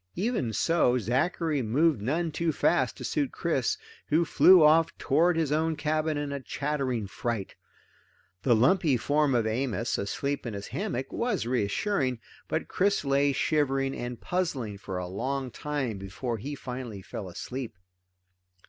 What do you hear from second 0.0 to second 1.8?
Even so, Zachary